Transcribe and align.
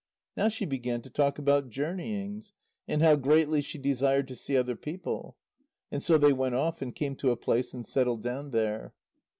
Now 0.35 0.47
she 0.47 0.65
began 0.65 1.03
to 1.03 1.11
talk 1.11 1.37
about 1.37 1.69
journeyings, 1.69 2.53
and 2.87 3.03
how 3.03 3.15
greatly 3.17 3.61
she 3.61 3.77
desired 3.77 4.27
to 4.29 4.35
see 4.35 4.57
other 4.57 4.75
people. 4.75 5.37
And 5.91 6.01
so 6.01 6.17
they 6.17 6.33
went 6.33 6.55
off, 6.55 6.81
and 6.81 6.95
came 6.95 7.15
to 7.17 7.29
a 7.29 7.37
place 7.37 7.71
and 7.71 7.85
settled 7.85 8.23
down 8.23 8.49
there. 8.49 8.95